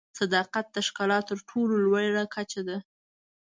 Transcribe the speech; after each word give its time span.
صداقت 0.19 0.65
د 0.75 0.77
ښکلا 0.87 1.19
تر 1.29 1.37
ټولو 1.49 1.73
لوړه 1.85 2.23
کچه 2.35 2.61
ده. 2.67 2.77